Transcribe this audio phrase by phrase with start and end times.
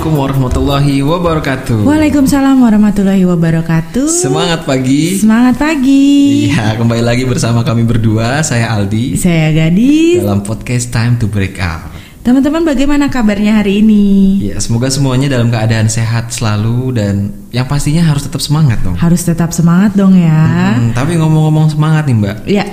[0.00, 1.78] Assalamualaikum warahmatullahi wabarakatuh.
[1.84, 4.08] Waalaikumsalam warahmatullahi wabarakatuh.
[4.08, 5.20] Semangat pagi.
[5.20, 6.48] Semangat pagi.
[6.48, 10.24] Iya, kembali lagi bersama kami berdua, saya Aldi Saya Gadis.
[10.24, 11.92] dalam podcast Time to Break Out.
[12.24, 14.40] Teman-teman bagaimana kabarnya hari ini?
[14.40, 18.96] Ya, semoga semuanya dalam keadaan sehat selalu dan yang pastinya harus tetap semangat dong.
[18.96, 20.80] Harus tetap semangat dong ya.
[20.80, 22.64] Hmm, tapi ngomong-ngomong semangat nih Mbak, Ya.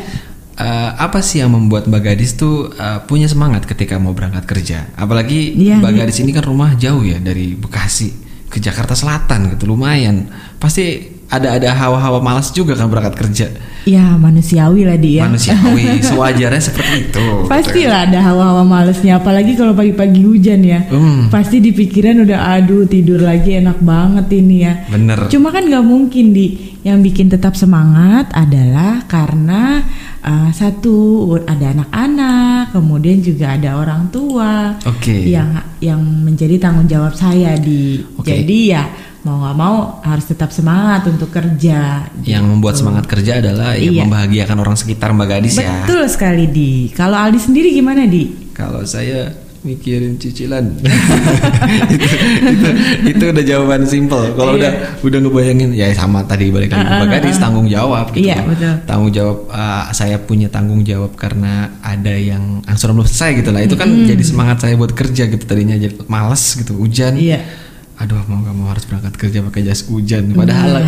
[0.58, 4.90] Eh, apa sih yang membuat Mbak Gadis tuh eh, punya semangat ketika mau berangkat kerja?
[4.98, 5.94] Apalagi Iya, Mbak.
[6.06, 8.10] Gadis ini kan rumah jauh ya dari Bekasi
[8.48, 10.30] ke Jakarta Selatan gitu, lumayan.
[10.58, 13.48] Pasti ada ada hawa-hawa malas juga kan berangkat kerja.
[13.88, 15.27] Ya manusiawi lah dia.
[15.27, 17.27] Manusiawi, sewajarnya seperti itu.
[17.48, 20.84] Pastilah ada hawa-hawa malesnya apalagi kalau pagi-pagi hujan ya.
[20.87, 21.32] Hmm.
[21.32, 24.74] Pasti di pikiran udah aduh tidur lagi enak banget ini ya.
[24.91, 25.32] Bener.
[25.32, 29.84] Cuma kan nggak mungkin di yang bikin tetap semangat adalah karena
[30.24, 35.27] uh, satu ada anak-anak, kemudian juga ada orang tua Oke.
[35.27, 37.99] yang yang menjadi tanggung jawab saya di.
[38.15, 38.32] Oke.
[38.32, 38.84] Jadi ya
[39.28, 42.08] mau nggak mau harus tetap semangat untuk kerja.
[42.24, 44.02] Yang membuat semangat kerja adalah ya Iya.
[44.02, 45.84] membahagiakan orang sekitar Mbak Gadis ya.
[45.84, 46.72] Betul sekali di.
[46.90, 48.48] Kalau Aldi sendiri gimana di?
[48.52, 49.28] Kalau saya
[49.60, 50.80] mikirin cicilan.
[51.92, 52.08] itu,
[52.48, 52.70] itu,
[53.05, 54.32] itu udah jawaban simple.
[54.32, 54.60] Kalau Iya.
[54.60, 54.72] udah
[55.04, 58.32] udah ngebayangin ya sama tadi balik lagi Mbak Gadis tanggung jawab gitu.
[58.32, 58.74] Iya, betul.
[58.86, 63.62] Tanggung jawab uh, saya punya tanggung jawab karena ada yang angsuran belum selesai gitu lah.
[63.62, 67.20] Itu kan jadi semangat saya buat kerja gitu tadinya jadi males gitu hujan.
[67.20, 67.66] Iya.
[67.97, 70.29] Aduh mau gak mau harus berangkat kerja pakai jas hujan.
[70.34, 70.81] Padahal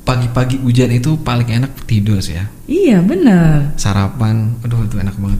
[0.00, 2.50] pagi-pagi hujan itu paling enak tidur sih ya.
[2.66, 3.78] Iya benar.
[3.78, 5.38] Sarapan, aduh itu enak banget.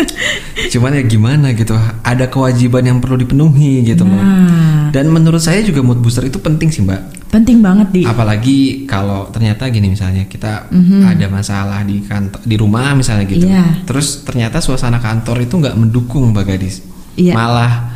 [0.72, 4.16] Cuman ya gimana gitu, ada kewajiban yang perlu dipenuhi gitu loh.
[4.16, 7.30] Nah, Dan menurut saya juga mood booster itu penting sih mbak.
[7.30, 8.02] penting banget di.
[8.02, 10.66] Apalagi kalau ternyata gini misalnya kita
[11.06, 13.46] ada masalah di kantor, di rumah misalnya gitu.
[13.46, 13.86] Iya.
[13.86, 16.82] Terus ternyata suasana kantor itu nggak mendukung mbak gadis.
[17.14, 17.38] Iya.
[17.38, 17.89] Malah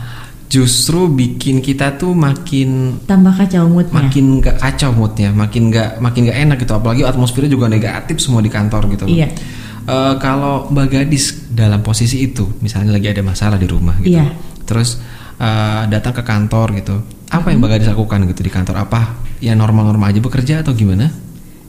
[0.55, 3.91] justru bikin kita tuh makin Tambah kacau moodnya.
[3.91, 6.79] makin gak kacau moodnya, makin gak makin gak enak gitu.
[6.79, 9.11] Apalagi atmosfernya juga negatif semua di kantor gitu.
[9.11, 9.11] loh.
[9.11, 9.29] Iya.
[9.85, 14.31] Eh, kalau Mbak Gadis dalam posisi itu, misalnya lagi ada masalah di rumah gitu, Iya.
[14.63, 15.03] terus
[15.35, 17.71] eh, datang ke kantor gitu, apa yang Mbak.
[17.75, 18.77] Gadis lakukan gitu di kantor?
[18.81, 19.01] Apa
[19.43, 21.11] ya normal-normal aja bekerja atau gimana?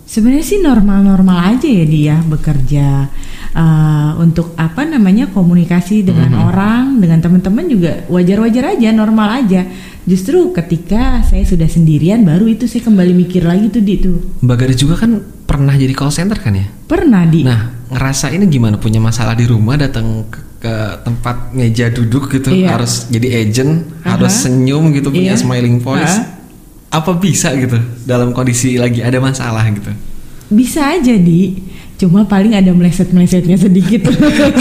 [0.06, 3.10] Sebenarnya sih normal-normal aja ya dia bekerja
[3.56, 6.48] Eh, untuk apa namanya komunikasi dengan Mm-hmm.
[6.52, 9.64] orang, dengan teman-teman juga wajar-wajar aja, normal aja.
[10.04, 14.20] Justru ketika saya sudah sendirian, baru itu saya kembali mikir lagi tuh di tuh.
[14.44, 16.68] Mbak juga kan pernah jadi call center kan ya?
[16.68, 17.48] Pernah di.
[17.48, 20.76] Nah, ngerasa ini gimana punya masalah di rumah datang ke, ke
[21.08, 22.76] tempat meja duduk gitu Iya.
[22.76, 24.20] harus jadi agent, Aha.
[24.20, 25.40] harus senyum gitu punya Iya.
[25.40, 26.12] smiling voice.
[26.12, 26.35] Aha.
[26.90, 29.92] Apa bisa gitu dalam kondisi lagi ada masalah gitu?
[30.48, 31.58] Bisa aja di.
[31.96, 34.12] Cuma paling ada meleset-melesetnya sedikit.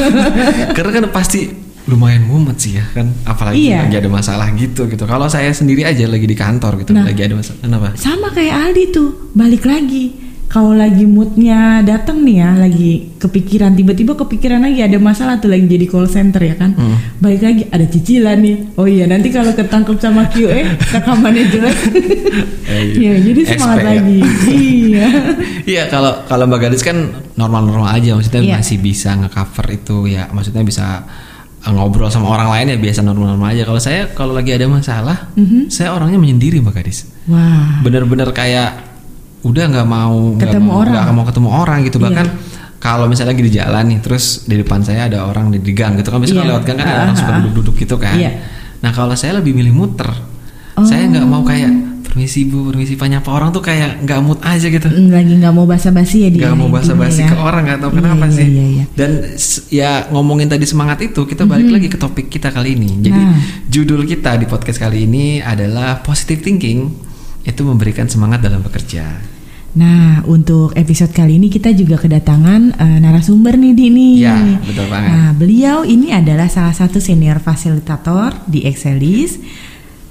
[0.76, 1.50] Karena kan pasti
[1.84, 3.84] lumayan mumet sih ya kan, apalagi Iya.
[3.84, 5.04] lagi ada masalah gitu gitu.
[5.04, 7.04] Kalau saya sendiri aja lagi di kantor gitu, Nah.
[7.04, 7.60] lagi ada masalah.
[7.60, 7.88] Kenapa?
[8.00, 10.16] Sama kayak Aldi tuh, balik lagi.
[10.46, 15.66] Kalau lagi moodnya datang nih ya, lagi kepikiran tiba-tiba kepikiran lagi ada masalah tuh lagi
[15.66, 16.72] jadi call center ya kan.
[16.72, 16.94] Hmm.
[17.18, 18.56] Balik lagi ada cicilan nih.
[18.74, 21.78] Oh iya nanti kalau ketangkep sama QA rekamannya jelek.
[22.64, 23.90] Eh, ya jadi semangat SP ya.
[23.90, 24.18] lagi.
[24.54, 25.08] iya.
[25.64, 26.96] Iya kalau kalau Mbak Gadis kan
[27.34, 28.54] normal-normal aja maksudnya Iya.
[28.56, 31.02] masih bisa ngecover itu ya maksudnya bisa
[31.60, 33.62] eh, ngobrol sama orang lain ya biasa normal-normal aja.
[33.64, 35.66] Kalau saya kalau lagi ada masalah, Mhm.
[35.66, 37.10] saya orangnya menyendiri Mbak Gadis.
[37.26, 37.82] Wah.
[37.82, 38.93] Bener-bener kayak
[39.44, 40.94] udah nggak mau Ketemu mau, orang.
[40.98, 42.04] nggak mau ketemu orang gitu Iya.
[42.04, 42.26] bahkan
[42.78, 45.96] kalau misalnya lagi di jalan nih terus di depan saya ada orang di, di gang
[45.96, 46.50] gitu kan biasanya Iya.
[46.50, 47.40] lewat gang kan ada Ah, orang suka ah, ah.
[47.42, 48.14] duduk-duduk gitu kan.
[48.14, 48.30] Iya.
[48.80, 50.08] Nah kalau saya lebih milih muter.
[50.74, 50.82] Oh.
[50.82, 51.70] Saya nggak mau kayak
[52.04, 55.50] permisi bu, permisi pak nyapa orang tuh kayak nggak mood aja gitu Mm, Lagi nggak
[55.52, 56.40] mau basa-basi ya dia.
[56.44, 57.42] nggak mau basa-basi intinya ke ya.
[57.42, 58.84] orang nggak tahu Iya, kenapa iya, sih Iya, iya.
[58.92, 59.10] dan
[59.68, 63.38] ya ngomongin tadi semangat itu kita balik lagi ke topik kita kali ini jadi Nah.
[63.66, 66.92] judul kita di podcast kali ini adalah positive thinking
[67.42, 69.33] itu memberikan semangat dalam bekerja
[69.74, 74.14] Nah, untuk episode kali ini kita juga kedatangan eh, narasumber nih di nih.
[74.22, 75.10] Iya, betul banget.
[75.10, 79.42] Nah, beliau ini adalah salah satu senior fasilitator di Excelis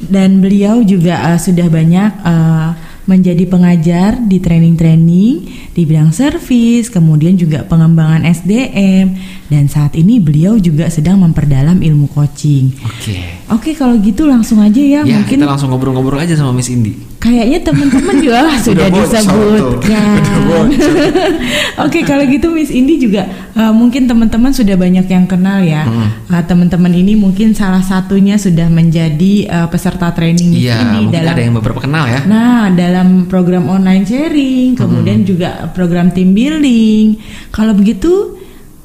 [0.04, 2.70] dan beliau juga eh, sudah banyak eh,
[3.04, 5.36] menjadi pengajar di training-training
[5.76, 9.16] di bidang servis, kemudian juga pengembangan SDM
[9.54, 12.74] dan saat ini beliau juga sedang memperdalam ilmu coaching.
[12.82, 16.74] oke Oke, kalau gitu langsung aja ya, ya mungkin kita langsung ngobrol-ngobrol aja sama Miss
[16.74, 20.20] Indi Kayaknya teman-teman juga sudah disebutkan.
[21.88, 25.88] Oke, kalau gitu Miss Indi juga uh, mungkin teman-teman sudah banyak yang kenal ya.
[25.88, 26.12] Hmm.
[26.28, 31.32] Uh, teman-teman ini mungkin salah satunya sudah menjadi uh, peserta training Miss iya Indi dalam
[31.32, 37.22] ada yang beberapa kenal ya Nah, dalam program online sharing, kemudian juga program team building.
[37.56, 38.43] Kalau begitu,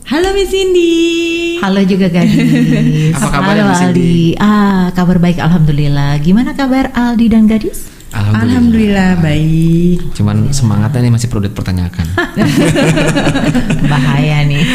[0.08, 1.60] Halo Miss Cindy.
[1.60, 3.12] Halo juga Gadis.
[3.20, 4.00] Apa kabar, Halo Miss Cindy?
[4.00, 4.40] Aldi.
[4.40, 6.16] Ah, kabar baik alhamdulillah.
[6.24, 7.92] Gimana kabar Aldi dan Gadis?
[8.16, 10.16] Alhamdulillah baik.
[10.16, 12.08] Cuman semangatnya nih masih perlu dipertanyakan.
[13.92, 14.64] Bahaya nih.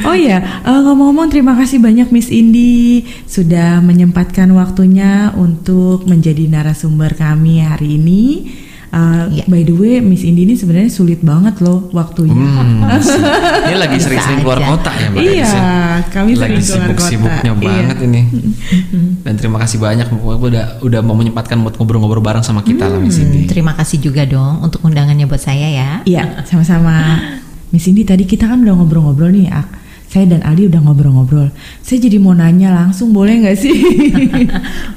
[0.00, 7.12] Oh ya, eh, ngomong-ngomong terima kasih banyak Miss Indi sudah menyempatkan waktunya untuk menjadi narasumber
[7.20, 8.48] kami hari ini.
[8.90, 9.44] Eh, Iya.
[9.46, 12.34] By the way, Miss Indi ini sebenarnya sulit banget loh waktunya.
[12.34, 12.82] Hmm,
[13.70, 15.62] ini lagi sering-sering keluar kota ya Mbak Iya, ya?
[16.10, 17.62] kami lagi sibuk-sibuknya iya.
[17.62, 18.20] banget ini.
[19.22, 22.98] Dan terima kasih banyak Bu, udah udah mau menyempatkan buat ngobrol-ngobrol bareng sama kita lah
[22.98, 23.46] Miss Cindy.
[23.46, 25.90] Hmm, terima kasih juga dong untuk undangannya buat saya ya.
[26.02, 27.22] Iya, sama-sama.
[27.72, 29.54] Miss Indi tadi kita kan udah ngobrol-ngobrol nih.
[29.54, 29.70] Ak.
[30.10, 31.54] Saya dan Aldi udah ngobrol-ngobrol.
[31.80, 33.70] Saya jadi mau nanya langsung boleh nggak sih?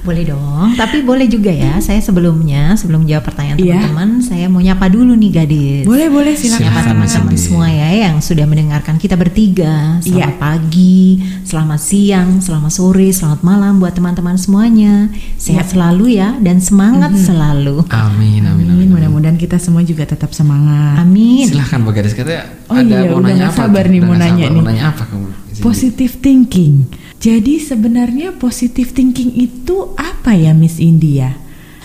[0.03, 1.77] Boleh dong, tapi boleh juga ya.
[1.77, 3.77] Saya sebelumnya, sebelum jawab pertanyaan Iya.
[3.79, 5.85] teman-teman, saya mau nyapa dulu nih Gadis.
[5.85, 6.65] boleh, boleh silakan.
[6.65, 10.01] Nyapa teman-teman semua ya yang sudah mendengarkan kita bertiga.
[10.01, 10.41] Selamat Iya.
[10.41, 10.99] pagi,
[11.45, 15.07] selamat siang, selamat sore, selamat malam buat teman-teman semuanya.
[15.37, 15.71] Sehat Iya.
[15.71, 17.85] selalu ya dan semangat selalu.
[17.87, 18.67] Amin, amin, amin.
[18.75, 20.99] Amin, mudah-mudahan kita semua juga tetap semangat.
[20.99, 21.47] Amin.
[21.47, 23.59] Silahkan Bu Gadis katanya Oh ada iya, mau udah nanya nggak apa?
[23.61, 24.57] sabar nih Udah mau nanya sabar, nih.
[24.57, 25.25] Mau nanya apa kamu?
[25.25, 25.63] Miss Cindy?
[25.63, 26.73] Positive thinking.
[27.17, 31.35] Jadi sebenarnya positive thinking itu apa ya Miss India?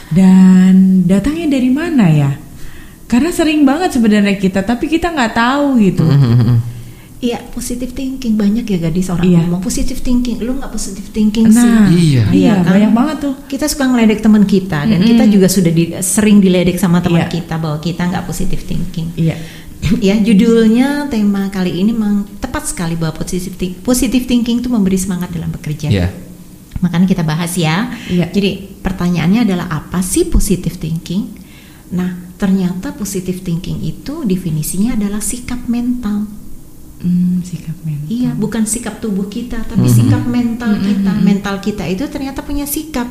[0.09, 2.31] Dan datangnya dari mana ya?
[3.05, 6.05] Karena sering banget sebenarnya kita, tapi kita nggak tahu gitu.
[7.19, 9.43] Iya, positive thinking banyak ya gadis orang Iya.
[9.43, 10.39] ngomong positive thinking.
[10.39, 12.15] Lu nggak positive thinking Nah, sih?
[12.15, 12.23] Iya.
[12.31, 12.71] iya, kan?
[12.71, 13.35] banyak banget tuh.
[13.45, 17.33] Kita suka ngeledek teman kita dan kita juga sudah di- sering diledek sama teman Iya.
[17.33, 19.11] kita bahwa kita nggak positive thinking.
[19.15, 19.35] Iya.
[20.09, 24.99] ya judulnya tema kali ini memang tepat sekali bahwa positive, think- positive thinking itu memberi
[24.99, 25.89] semangat dalam bekerja.
[25.89, 26.09] Iya.
[26.79, 27.91] Makanya kita bahas ya.
[28.07, 28.31] Iya.
[28.31, 31.27] Jadi pertanyaannya adalah apa sih positive thinking?
[31.91, 36.31] Nah ternyata positive thinking itu definisinya adalah sikap mental.
[36.99, 38.11] Hmm, sikap mental.
[38.11, 39.95] Iya, bukan sikap tubuh kita, tapi Mhm.
[39.95, 41.13] sikap mental kita.
[41.23, 43.07] Mental kita itu ternyata punya sikap.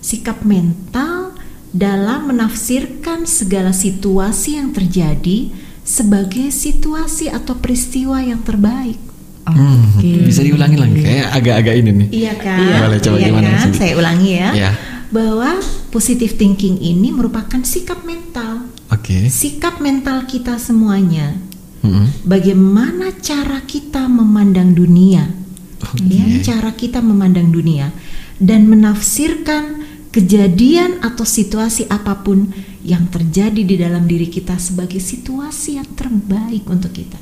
[0.00, 1.36] Sikap mental
[1.68, 5.52] dalam menafsirkan segala situasi yang terjadi
[5.84, 8.96] sebagai situasi atau peristiwa yang terbaik.
[9.44, 10.24] Hmm, Oke.
[10.24, 12.08] Bisa diulangi lagi kayak agak-agak ini nih.
[12.08, 12.58] Iya kan?
[12.64, 13.60] Iya, boleh coba Iya gimana, kan?
[13.60, 13.76] Cindy?
[13.76, 14.48] Saya ulangi ya.
[14.56, 14.70] Iya.
[15.12, 15.50] Bahwa
[15.92, 18.72] positive thinking ini merupakan sikap mental.
[18.88, 19.28] Oke.
[19.28, 21.36] Sikap mental kita semuanya.
[21.84, 22.24] Mm-mm.
[22.24, 25.44] Bagaimana cara kita memandang dunia?
[25.84, 26.08] Oke.
[26.08, 27.92] ya cara kita memandang dunia
[28.40, 29.83] dan menafsirkan
[30.14, 32.46] kejadian atau situasi apa pun
[32.86, 37.18] yang terjadi di dalam diri kita sebagai situasi yang terbaik untuk kita.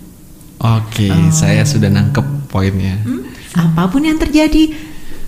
[0.60, 3.00] Oke, saya sudah nangkep poinnya.
[3.00, 3.24] Hmm?
[3.56, 4.76] Apa pun yang terjadi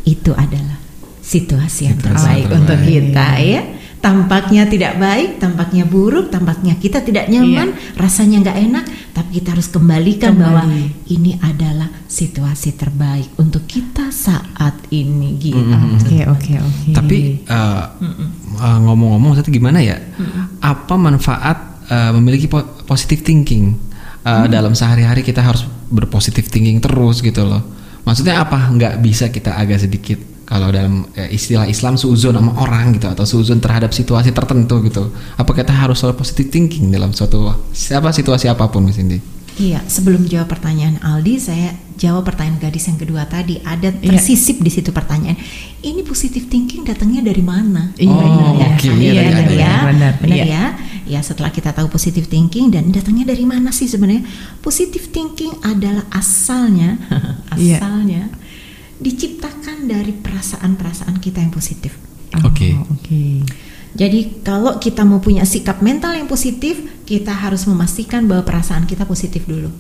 [0.05, 0.77] itu adalah
[1.25, 2.93] situasi yang Situasi terbaik yang untuk terbaik.
[2.93, 3.63] kita ya.
[4.05, 8.85] Tampaknya tidak baik, tampaknya buruk, tampaknya kita tidak nyaman, rasanya nggak enak,
[9.17, 10.45] tapi kita harus kembalikan Kembali.
[10.45, 10.65] bahwa
[11.09, 15.57] ini adalah situasi terbaik untuk kita saat ini gitu.
[15.97, 16.91] Oke, oke, oke.
[16.93, 17.97] Tapi uh,
[18.61, 19.97] uh, ngomong-ngomong maksudnya gimana ya?
[20.61, 27.21] Apa manfaat uh, memiliki po- positive thinking Uh, dalam sehari-hari kita harus berpositive thinking terus
[27.21, 27.61] gitu loh.
[28.09, 28.73] Maksudnya apa?
[28.73, 33.25] Nggak bisa kita agak sedikit kalau dalam eh, istilah Islam suzon sama orang gitu atau
[33.25, 35.09] suzon terhadap situasi tertentu gitu.
[35.35, 39.21] Apa kita harus selalu positive thinking dalam suatu siapa situasi apa pun Miss Indi?
[39.55, 43.63] Iya, sebelum jawab pertanyaan Aldi, saya jawab pertanyaan gadis yang kedua tadi.
[43.63, 44.19] Ada Iya.
[44.19, 45.39] tersisip di situ pertanyaan.
[45.79, 47.95] Ini positive thinking datangnya dari mana?
[47.95, 50.45] Iya, Oh, iya, oke, iya, iya, benar iya, ya, benar, benar iya.
[50.45, 50.65] ya.
[51.05, 54.27] Ya setelah kita tahu positive thinking dan datangnya dari mana sih sebenarnya?
[54.59, 56.99] Positive thinking adalah asalnya,
[57.55, 57.79] Iya.
[59.05, 61.93] Diciptakan dari perasaan-perasaan kita yang positif.
[62.41, 62.73] Oh, Oke.
[62.89, 63.45] Oke.
[63.95, 69.07] Jadi kalau kita mau punya sikap mental yang positif, kita harus memastikan bahwa perasaan kita
[69.07, 69.71] positif dulu.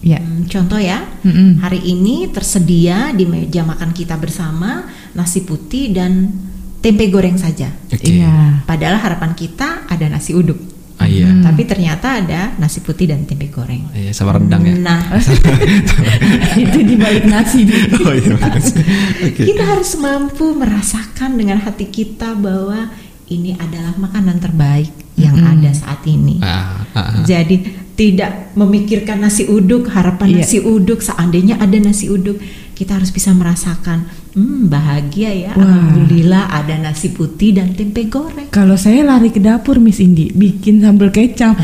[0.00, 0.16] Ya.
[0.16, 1.60] Hmm, contoh ya, Mm-mm.
[1.60, 6.32] hari ini tersedia di meja makan kita bersama nasi putih dan
[6.80, 7.68] tempe goreng saja.
[7.92, 8.08] Oke.
[8.08, 8.64] Iya.
[8.64, 10.56] Padahal harapan kita ada nasi uduk,
[11.00, 11.32] Ah iya.
[11.32, 11.40] Hmm.
[11.40, 13.88] tapi ternyata ada nasi putih dan tempe goreng.
[13.96, 14.76] Iya, sama rendang ya.
[14.76, 15.00] Nah,
[16.62, 17.64] itu di balik nasi.
[18.04, 18.36] oh iya.
[18.36, 19.42] Oke.
[19.48, 22.92] kita harus mampu merasakan dengan hati kita bahwa
[23.30, 25.52] ini adalah makanan terbaik yang Mm-mm.
[25.56, 26.36] ada saat ini.
[26.42, 27.24] Ah, ah, ah.
[27.24, 27.62] Jadi
[27.94, 30.36] tidak memikirkan nasi uduk, harapan Iya.
[30.42, 32.40] nasi uduk, seandainya ada nasi uduk,
[32.72, 35.62] kita harus bisa merasakan, hmm bahagia ya, Wah.
[35.62, 38.48] alhamdulillah ada nasi putih dan tempe goreng.
[38.48, 41.58] Kalau saya lari ke dapur Miss Indi, bikin sambal kecap.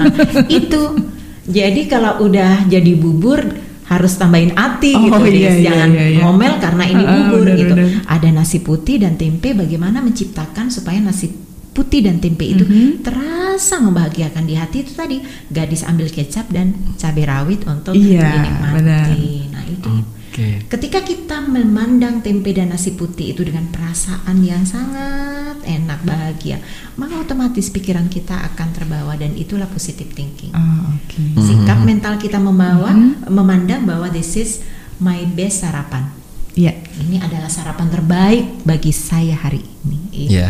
[0.50, 0.96] Itu.
[1.42, 3.42] Jadi kalau udah jadi bubur
[3.84, 6.20] harus tambahin ati Oh, gitu, iya, iya, jangan iya, iya.
[6.22, 7.74] ngomel karena ini Ah, bubur benar, gitu.
[7.74, 7.88] benar.
[8.06, 11.26] Ada nasi putih dan tempe, bagaimana menciptakan supaya nasi
[11.70, 13.02] putih dan tempe itu Mhm.
[13.02, 18.74] terasa membahagiakan di hati itu tadi gadis ambil kecap dan cabai rawit untuk Iya, dinikmati.
[18.76, 19.06] benar.
[19.50, 19.90] Nah itu
[20.30, 20.62] Oke.
[20.70, 26.62] Ketika kita memandang tempe dan nasi putih itu dengan perasaan yang sangat enak, bahagia,
[26.94, 30.54] maka otomatis pikiran kita akan terbawa dan itulah positive thinking.
[30.54, 31.18] Oh, oke.
[31.34, 31.86] Sikap Mhm.
[31.86, 33.26] mental kita membawa, Mhm.
[33.26, 34.62] memandang bahwa this is
[35.02, 36.14] my best sarapan.
[36.54, 36.78] Iya.
[36.78, 39.98] Ini adalah sarapan terbaik bagi saya hari ini.
[40.14, 40.48] Itu, Iya.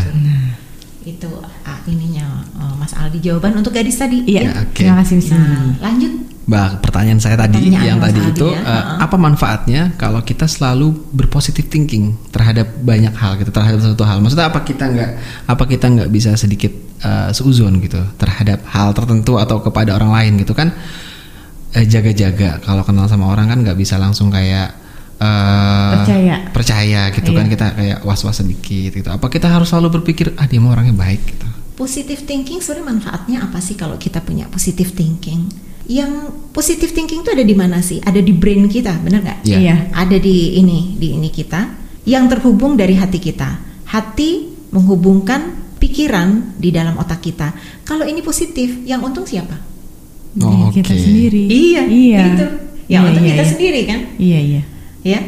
[1.09, 1.29] itu
[1.65, 4.29] ah, ininya eh, Mas Aldi jawaban untuk gadis tadi.
[4.29, 4.41] Iya.
[4.45, 4.51] ya.
[4.61, 4.85] Oke.
[4.85, 6.30] Terima kasih Nah, lanjut.
[6.51, 8.83] Bah, pertanyaan saya tadi Pertanyaan yang tadi itu ya, heeh.
[8.99, 14.19] apa manfaatnya kalau kita selalu berpositif thinking terhadap banyak hal gitu terhadap satu hal.
[14.19, 15.11] Maksudnya apa kita nggak
[15.47, 20.43] apa kita nggak bisa sedikit eh, seuzon gitu terhadap hal tertentu atau kepada orang lain
[20.43, 20.75] gitu kan
[21.71, 24.75] eh, jaga-jaga kalau kenal sama orang kan nggak bisa langsung kayak
[25.23, 26.35] eh, Percaya.
[26.51, 27.51] percaya gitu kan Iya.
[27.55, 29.07] kita kayak was-was sedikit gitu.
[29.07, 31.47] Apa kita harus selalu berpikir ah dia mah orangnya baik gitu.
[31.79, 35.70] Positive thinking sebenarnya manfaatnya apa sih kalau kita punya positive thinking?
[35.91, 37.99] Yang positive thinking itu ada di mana sih?
[37.99, 39.39] Ada di brain kita, benar nggak?
[39.43, 39.57] Iya.
[39.59, 39.75] Iya.
[39.91, 41.67] Ada di ini, di ini kita
[42.07, 43.59] yang terhubung dari hati kita.
[43.91, 47.51] Hati menghubungkan pikiran di dalam otak kita.
[47.83, 49.59] Kalau ini positif, yang untung siapa?
[50.39, 51.43] Oh, Diri kita sendiri.
[51.51, 52.23] Iya, Iya.
[52.23, 52.47] Itu.
[52.87, 53.51] Yang Iya, untung iya, kita iya.
[53.51, 53.99] sendiri kan?
[54.15, 54.61] Iya, iya.
[55.01, 55.19] ya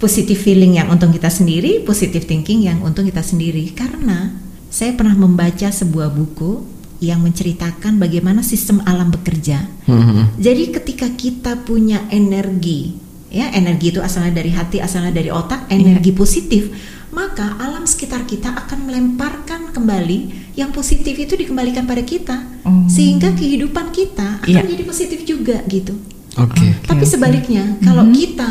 [0.00, 3.68] positive feeling yang untung kita sendiri, positive thinking yang untung kita sendiri.
[3.76, 4.32] Karena
[4.72, 9.64] saya pernah membaca sebuah buku yang menceritakan bagaimana sistem alam bekerja.
[9.88, 10.36] Mhm.
[10.36, 12.92] Jadi ketika kita punya energi,
[13.32, 16.68] ya energi itu asalnya dari hati, asalnya dari otak, energi positif,
[17.10, 22.36] maka alam sekitar kita akan melemparkan kembali yang positif itu dikembalikan pada kita,
[22.68, 22.84] Oh.
[22.86, 24.68] sehingga kehidupan kita akan Iya.
[24.68, 25.96] jadi positif juga gitu.
[26.36, 26.84] Oke.
[26.84, 27.10] Tapi oke.
[27.10, 28.14] sebaliknya, kalau Mhm.
[28.14, 28.50] kita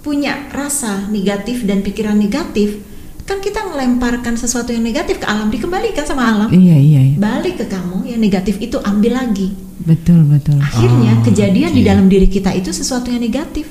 [0.00, 2.80] punya rasa negatif dan pikiran negatif,
[3.24, 6.48] kan kita melemparkan sesuatu yang negatif ke alam, dikembalikan sama alam.
[6.48, 7.16] Iya, iya, iya.
[7.16, 9.48] Balik ke kamu, yang negatif itu ambil lagi.
[9.78, 10.56] Betul, betul.
[10.56, 11.88] Akhirnya Oh, kejadian di oke.
[11.88, 13.64] dalam diri kita itu sesuatu yang negatif.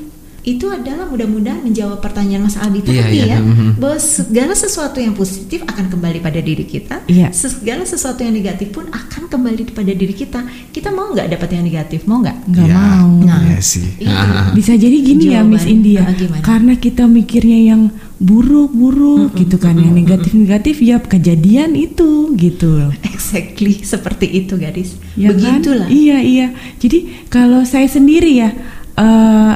[0.43, 3.79] Itu adalah mudah-mudahan menjawab pertanyaan Mas Aldi tadi Iya, iya, ya, mhm.
[3.79, 7.31] bahwa segala sesuatu yang positif akan kembali pada diri kita, Iya.
[7.31, 10.43] segala sesuatu yang negatif pun akan kembali pada diri kita.
[10.67, 12.03] Kita mau nggak dapat yang negatif?
[12.03, 12.38] Mau nggak?
[12.45, 13.10] Nggak Ya, mau.
[13.24, 13.88] Nah, Iya sih.
[13.95, 14.03] itu.
[14.12, 14.51] Ah.
[14.51, 15.75] Bisa jadi gini ya Miss Jawaban.
[15.79, 16.43] India, Ah, gimana?
[16.43, 17.81] karena kita mikirnya yang
[18.23, 22.87] buruk-buruk gitu kan, yang negatif-negatif ya kejadian itu gitu.
[23.03, 24.95] Exactly seperti itu gadis.
[25.19, 25.59] Ya kan?
[25.59, 25.87] Begitulah.
[25.91, 26.47] Iya iya.
[26.79, 28.49] Jadi kalau saya sendiri ya
[28.95, 29.53] eh,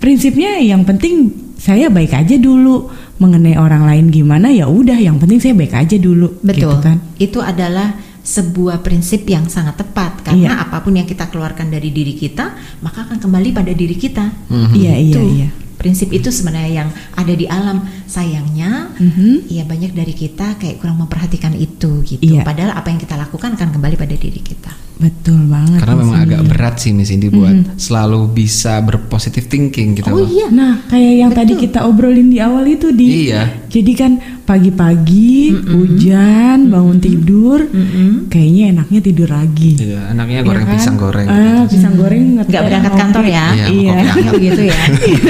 [0.00, 1.28] prinsipnya yang penting
[1.60, 2.88] saya baik aja dulu
[3.18, 6.40] mengenai orang lain gimana ya udah yang penting saya baik aja dulu.
[6.40, 6.72] Betul.
[6.72, 6.96] Gitu kan?
[7.20, 7.92] Itu adalah
[8.24, 10.64] sebuah prinsip yang sangat tepat karena Iya.
[10.68, 12.52] apa pun yang kita keluarkan dari diri kita
[12.84, 14.32] maka akan kembali pada diri kita.
[14.48, 14.72] Mhm.
[14.72, 15.48] Iya iya Itu iya.
[15.78, 17.86] Prinsip itu sebenarnya yang ada di alam.
[18.04, 19.46] Sayangnya Mhm.
[19.46, 22.18] ya banyak dari kita kayak kurang memperhatikan itu gitu.
[22.20, 22.42] Iya.
[22.42, 24.74] Padahal apa yang kita lakukan akan kembali pada diri kita.
[24.98, 25.78] Betul banget.
[25.78, 30.26] Karena memang agak berat sih Miss Indi buat selalu bisa berpositif thinking gitu Oh loh.
[30.26, 30.50] iya.
[30.50, 31.62] Nah, kayak yang tadi Betul.
[31.70, 33.30] kita obrolin di awal itu di.
[33.30, 33.70] Iya.
[33.70, 34.12] Jadi kan
[34.48, 38.26] pagi-pagi hujan bangun tidur, Mm-mm.
[38.26, 39.76] kayaknya enaknya tidur lagi.
[39.76, 40.72] Iya, anaknya Iya goreng kan?
[40.72, 41.26] pisang goreng.
[41.26, 41.76] Ah, gitu.
[41.76, 43.46] pisang goreng Nggak berangkat kantor ya?
[43.52, 43.96] Iya, Iya.
[44.30, 44.80] Begitu ya.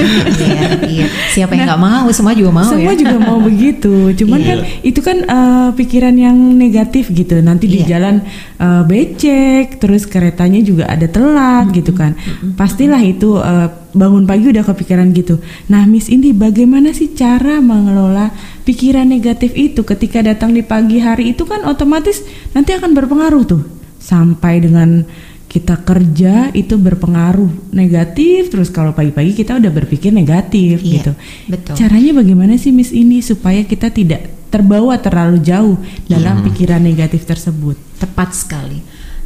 [0.47, 1.05] iya, iya.
[1.29, 2.07] Siapa yang nggak mau?
[2.09, 2.97] Semua juga mau Semua ya.
[2.97, 3.93] juga mau begitu.
[4.15, 4.47] Cuman Iya.
[4.47, 7.35] kan itu kan eh, pikiran yang negatif gitu.
[7.39, 7.87] Nanti di Iya.
[7.91, 8.15] jalan
[8.55, 12.15] eh, becek, terus keretanya juga ada telat gitu kan.
[12.55, 15.41] Pastilah itu eh, bangun pagi udah kepikiran gitu.
[15.67, 18.29] Nah, Miss Indi bagaimana sih cara mengelola
[18.63, 22.21] pikiran negatif itu ketika datang di pagi hari itu kan otomatis
[22.53, 23.61] nanti akan berpengaruh tuh
[23.97, 25.03] sampai dengan
[25.49, 31.11] kita kerja itu berpengaruh negatif terus kalau pagi-pagi kita udah berpikir negatif Iya, gitu.
[31.49, 31.73] betul.
[31.73, 37.77] Caranya bagaimana sih Miss ini supaya kita tidak terbawa terlalu jauh dalam pikiran negatif tersebut?
[37.97, 38.77] Tepat sekali.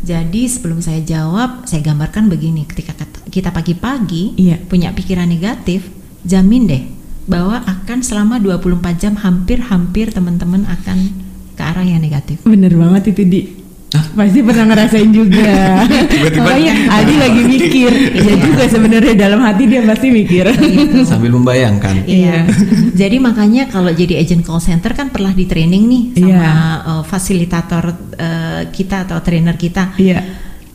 [0.03, 2.91] Jadi sebelum saya jawab, saya gambarkan begini, ketika
[3.31, 4.59] kita pagi-pagi Iya.
[4.67, 5.87] punya pikiran negatif,
[6.27, 6.83] jamin deh
[7.23, 10.97] bahwa akan selama 24 jam hampir-hampir teman-teman akan
[11.55, 12.43] ke arah yang negatif.
[12.43, 13.39] Bener banget itu di
[13.93, 15.85] pasti pernah ngerasain juga.
[15.85, 20.45] Tiba-tiba- Makanya Adi lagi mikir, iya juga sebenarnya dalam hati dia pasti mikir.
[21.03, 22.03] Sambil membayangkan.
[22.03, 22.45] Iya.
[22.93, 26.51] jadi makanya kalau jadi agent call center kan pernah di training nih sama Iya.
[26.85, 27.83] uh, fasilitator
[28.15, 29.93] uh, kita atau trainer kita.
[29.95, 30.21] Iya.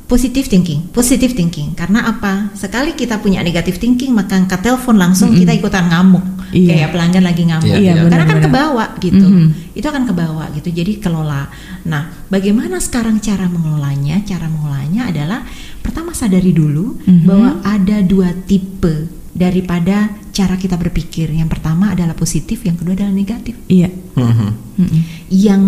[0.08, 1.76] Positive thinking, positive thinking.
[1.76, 2.48] Karena apa?
[2.56, 6.24] Sekali kita punya negative thinking, maka angkat telepon langsung kita ikutan ngamuk.
[6.48, 6.80] Iya.
[6.80, 7.68] Kayak pelanggan lagi ngamuk.
[7.68, 9.20] Iya, iya, Karena kan kebawa gitu.
[9.28, 9.76] Mhm.
[9.76, 10.72] Itu akan kebawa gitu.
[10.72, 11.52] Jadi kelola.
[11.84, 14.24] Nah, bagaimana sekarang cara mengelolanya?
[14.24, 15.44] Cara mengelolanya adalah
[15.84, 17.24] pertama sadari dulu Mhm.
[17.28, 21.28] bahwa ada dua tipe daripada cara kita berpikir.
[21.36, 23.60] Yang pertama adalah positif, yang kedua adalah negatif.
[23.68, 23.92] Iya.
[24.16, 24.48] Mhm.
[24.80, 25.00] Mm-mm.
[25.28, 25.62] Yang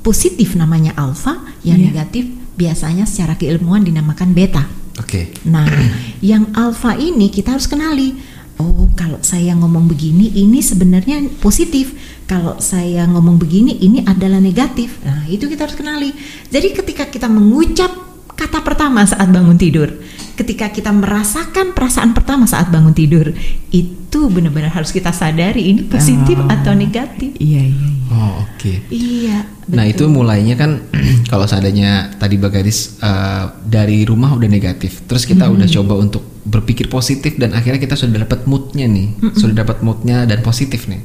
[0.00, 1.92] positif namanya alfa, yang Iya.
[1.92, 2.24] negatif
[2.62, 4.62] biasanya secara keilmuan dinamakan beta.
[5.02, 5.34] Oke.
[5.50, 5.66] Nah,
[6.22, 8.14] yang alfa ini kita harus kenali.
[8.62, 11.90] Oh, kalau saya ngomong begini, ini sebenarnya positif.
[12.30, 15.02] Kalau saya ngomong begini, ini adalah negatif.
[15.02, 16.14] Nah, itu kita harus kenali.
[16.52, 17.90] Jadi, ketika kita mengucap
[18.38, 19.90] kata pertama saat bangun tidur,
[20.34, 23.32] ketika kita merasakan perasaan pertama saat bangun tidur,
[23.70, 26.48] itu benar-benar harus kita sadari ini positif Oh.
[26.48, 27.32] atau negatif.
[27.36, 27.88] Iya iya.
[27.88, 27.90] iya.
[28.12, 28.72] Oh, oke.
[28.92, 29.38] Iya.
[29.72, 30.16] Nah itu betul.
[30.20, 30.84] mulainya kan
[31.32, 36.90] kalau seandainya tadi Bagaris eh, dari rumah udah negatif, terus kita udah coba untuk berpikir
[36.90, 41.00] positif dan akhirnya kita sudah dapat moodnya nih, sudah dapat moodnya dan positif nih.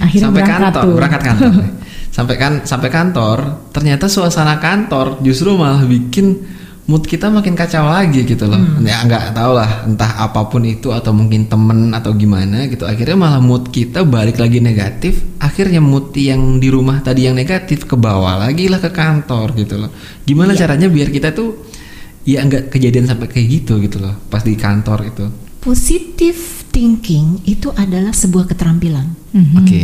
[0.00, 0.94] Akhirnya sampai berangkat kantor, tuh.
[0.96, 1.52] berangkat kantor.
[2.16, 3.38] sampai kan sampai kantor,
[3.70, 6.40] ternyata suasana kantor justru malah bikin
[6.88, 8.56] mood kita makin kacau lagi gitu loh.
[8.80, 12.88] Ya nggak tahu lah entah apa pun itu atau mungkin temen atau gimana gitu.
[12.88, 15.20] Akhirnya malah mood kita balik lagi negatif.
[15.36, 19.76] Akhirnya mood yang di rumah tadi yang negatif ke bawah lagi lah ke kantor gitu
[19.76, 19.92] loh.
[20.24, 21.68] Gimana caranya biar kita tuh
[22.24, 25.24] ya nggak kejadian sampai kayak gitu gitu loh pas di kantor itu.
[25.60, 26.40] Positive
[26.72, 29.12] thinking itu adalah sebuah keterampilan.
[29.36, 29.56] Mhm.
[29.60, 29.82] Oke.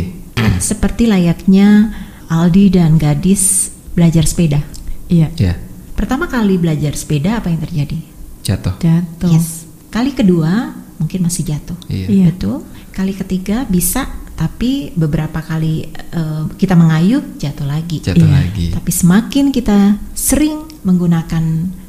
[0.57, 1.93] Seperti layaknya
[2.33, 4.65] Aldi dan gadis belajar sepeda.
[5.05, 5.29] Iya.
[5.37, 5.53] Ya,
[5.95, 7.99] Pertama kali belajar sepeda apa yang terjadi?
[8.45, 8.77] jatuh.
[8.77, 9.33] Jatuh.
[9.33, 9.65] Yes.
[9.89, 10.69] Kali kedua
[11.01, 11.73] mungkin masih jatuh.
[11.89, 12.07] Iya.
[12.07, 12.25] Iya.
[12.29, 12.61] Betul.
[12.93, 18.05] Kali ketiga bisa tapi beberapa kali eh, kita mengayuh jatuh lagi.
[18.05, 18.35] Jatuh Iya.
[18.37, 18.65] lagi.
[18.69, 21.43] Tapi semakin kita sering menggunakan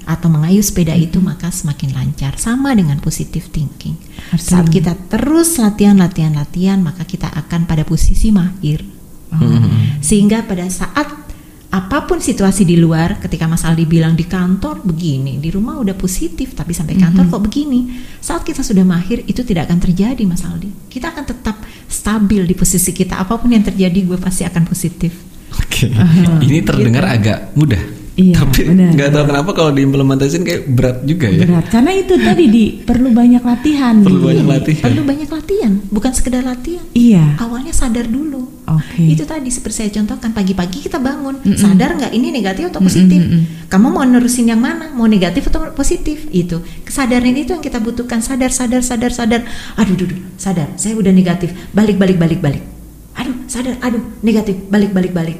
[0.07, 2.39] atau mengayuh sepeda itu maka semakin lancar.
[2.41, 3.99] Sama dengan positive thinking.
[4.33, 8.81] Harus Saat kita terus latihan latihan latihan maka kita akan pada posisi mahir.
[9.35, 10.01] Mhm.
[10.01, 11.26] Sehingga pada saat
[11.77, 15.93] apa pun situasi di luar, ketika Mas Aldi bilang di kantor begini, di rumah udah
[15.93, 18.01] positif, tapi sampai kantor kok begini.
[18.17, 20.89] Saat kita sudah mahir, itu tidak akan terjadi, Mas Aldi.
[20.89, 23.21] Kita akan tetap stabil di posisi kita.
[23.21, 25.13] Apa pun yang terjadi, gue pasti akan positif.
[25.53, 25.93] Oke.
[26.41, 27.96] Ini terdengar agak mudah.
[28.17, 28.65] Iya, Tapi
[28.97, 31.45] nggak tahu kenapa kalau diimplementasiin kayak berat juga ya.
[31.45, 34.01] Berat karena itu tadi di perlu banyak latihan.
[34.01, 34.85] Perlu Di- banyak latihan.
[34.89, 36.81] Perlu banyak latihan, bukan sekedar latihan.
[36.97, 37.37] Iya.
[37.37, 38.49] Awalnya sadar dulu.
[38.67, 39.05] Oke.
[39.05, 41.61] Itu tadi seperti saya contohkan pagi-pagi kita bangun, Mm-mm.
[41.61, 43.21] sadar nggak ini negatif atau positif?
[43.21, 43.69] mm-mm.
[43.69, 44.91] Kamu mau nerusin yang mana?
[44.91, 46.25] Mau negatif atau positif?
[46.31, 48.25] Itu kesadaran itu yang kita butuhkan.
[48.25, 49.45] Sadar, sadar, sadar, sadar.
[49.77, 50.73] Aduh, aduh, aduh, sadar.
[50.75, 51.53] Saya udah negatif.
[51.71, 52.65] Balik, balik, balik, balik.
[53.13, 53.77] Aduh, sadar.
[53.79, 54.57] Aduh, negatif.
[54.67, 55.37] Balik, balik, balik.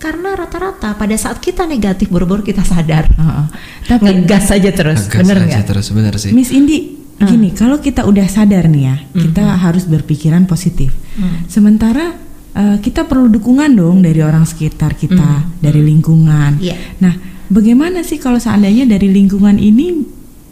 [0.00, 3.04] Karena rata-rata pada saat kita negatif, boro-boro kita sadar.
[3.12, 3.46] Heeh.
[3.84, 5.64] Tapi Ngegas saja terus, Ngegas bener aja nggak?
[5.68, 6.32] terus bener sih.
[6.32, 10.88] Miss Indi, gini, kalau kita udah sadar nih ya, kita harus berpikiran positif.
[11.20, 11.44] Hmm.
[11.44, 12.16] Sementara
[12.50, 16.56] eh, kita perlu dukungan dong dari orang sekitar kita, dari lingkungan.
[16.56, 16.96] Iya.
[16.98, 17.14] Nah,
[17.52, 20.00] bagaimana sih kalau seandainya dari lingkungan ini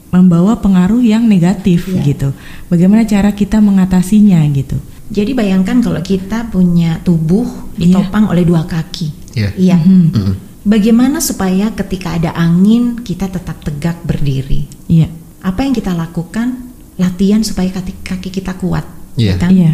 [0.09, 2.05] membawa pengaruh yang negatif Iya.
[2.05, 2.29] gitu?
[2.69, 4.77] Bagaimana cara kita mengatasinya gitu?
[5.09, 7.49] Jadi bayangkan kalau kita punya tubuh
[7.81, 9.17] ditopang oleh dua kaki.
[9.38, 9.48] Iya.
[9.55, 9.77] Iya.
[9.79, 10.05] Mhm.
[10.11, 10.35] Mm-mm.
[10.68, 14.68] Bagaimana supaya ketika ada angin kita tetap tegak berdiri?
[14.85, 15.09] Iya.
[15.40, 16.68] Apa yang kita lakukan?
[16.98, 18.83] Latihan supaya kaki, kaki kita kuat,
[19.14, 19.33] Iya.
[19.33, 19.51] ya kan?
[19.55, 19.72] Iya.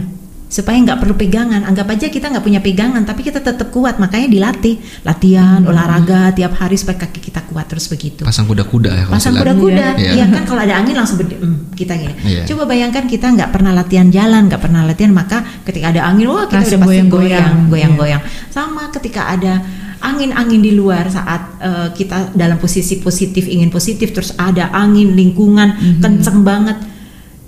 [0.55, 1.67] Supaya nggak perlu pegangan.
[1.67, 3.99] Anggap aja kita nggak punya pegangan, tapi kita tetap kuat.
[3.99, 8.23] Makanya dilatih, latihan, olahraga tiap hari supaya kaki kita kuat terus begitu.
[8.23, 10.11] Pasang kuda-kuda ya kalau Pasang kuda-kuda, Iya.
[10.15, 12.15] iya kan kalau ada angin langsung hmm, kita gini.
[12.23, 12.43] Iya.
[12.47, 16.47] Coba bayangkan kita nggak pernah latihan jalan, nggak pernah latihan, maka ketika ada angin, wah
[16.47, 17.47] kita Langsung udah pasti goyang-goyang.
[17.51, 18.23] goyang, goyang-goyang.
[18.55, 19.59] Sama ketika ada
[19.99, 25.99] angin-angin di luar saat eh, kita dalam posisi positif ingin positif, terus ada angin lingkungan
[25.99, 26.79] kenceng banget,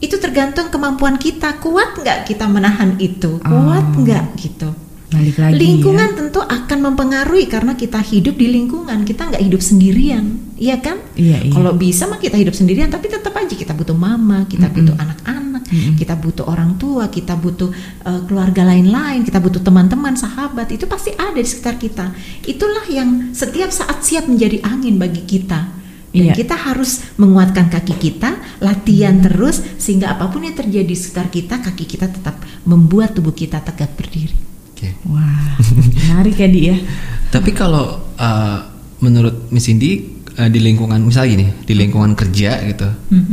[0.01, 1.57] itu tergantung kemampuan kita.
[1.61, 4.01] Kuat nggak kita menahan itu, kuat Oh.
[4.05, 4.71] nggak gitu.
[5.07, 6.17] Balik lagi lingkungan ya.
[6.19, 9.07] tentu akan mempengaruhi karena kita hidup di lingkungan.
[9.07, 10.35] Kita nggak hidup sendirian.
[10.59, 10.99] Iya kan?
[11.15, 11.53] Iya, iya.
[11.55, 15.69] kalau bisa mah kita hidup sendirian tapi tetap aja kita butuh mama kita butuh anak-anak
[16.01, 17.69] kita butuh orang tua kita butuh
[18.09, 20.75] eh, keluarga lain-lain kita butuh teman-teman sahabat.
[20.75, 22.07] Itu pasti ada di sekitar kita.
[22.43, 25.76] Itulah yang setiap saat siap menjadi angin bagi kita
[26.17, 26.35] dan Iya.
[26.35, 31.61] kita harus menguatkan kaki kita latihan terus sehingga apa pun yang terjadi di sekitar kita
[31.61, 34.93] kaki kita tetap membuat tubuh kita tegak berdiri Oke.
[35.09, 35.57] Wah,
[35.97, 36.77] menarik ya Di ya.
[37.33, 38.59] Tapi kalau uh,
[39.01, 42.85] menurut Miss Cindy uh, di lingkungan misalnya gini, di lingkungan kerja gitu.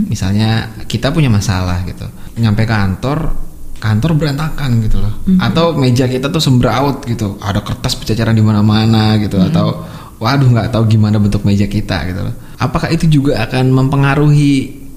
[0.07, 2.07] Misalnya kita punya masalah gitu.
[2.39, 3.35] Nyampe kantor
[3.75, 5.11] kantor berantakan gitu loh.
[5.43, 7.35] Atau meja kita tuh sembraut gitu.
[7.43, 9.83] Ada kertas pecah-pecah di mana-mana gitu atau
[10.23, 12.35] waduh nggak tahu gimana bentuk meja kita gitu loh.
[12.63, 14.53] Apakah itu juga akan mempengaruhi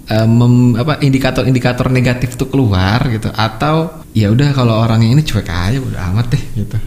[0.07, 5.51] uh, mem- apa indikator-indikator negatif tuh keluar gitu atau ya udah kalau orangnya ini cuek
[5.51, 6.79] aja udah amat deh gitu.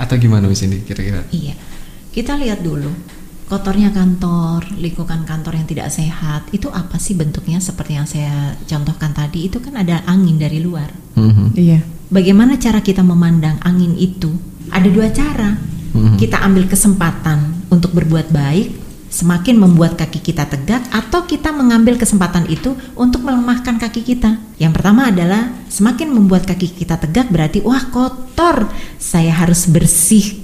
[0.00, 1.22] Atau gimana Miss Cindy kira-kira?
[1.30, 1.54] Iya,
[2.10, 2.90] kita lihat dulu
[3.50, 9.10] kotornya kantor, lingkungan kantor yang tidak sehat, itu apa sih bentuknya seperti yang saya contohkan
[9.10, 9.50] tadi?
[9.50, 10.86] Itu kan ada angin dari luar.
[11.18, 11.58] Mhm.
[11.58, 11.82] Iya.
[12.14, 14.30] Bagaimana cara kita memandang angin itu?
[14.70, 15.50] Ada dua cara.
[15.90, 22.46] kita ambil kesempatan untuk berbuat baik, semakin membuat kaki kita tegak, atau kita mengambil kesempatan
[22.46, 24.38] itu untuk melemahkan kaki kita.
[24.56, 29.66] Yang pertama adalah semakin membuat kaki kita tegak berarti wah kotor, saya harus